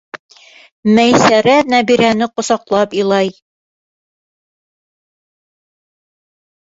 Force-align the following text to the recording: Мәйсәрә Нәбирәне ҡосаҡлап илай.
Мәйсәрә 0.99 1.57
Нәбирәне 1.73 2.27
ҡосаҡлап 2.39 2.95
илай. 3.01 3.29